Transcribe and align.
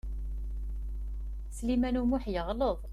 Sliman 1.57 1.99
U 2.01 2.03
Muḥ 2.05 2.23
yeɣleḍ. 2.33 2.79